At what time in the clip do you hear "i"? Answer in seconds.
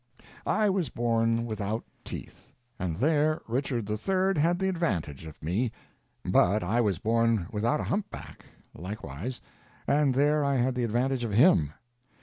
0.47-0.67, 6.63-6.81, 10.43-10.55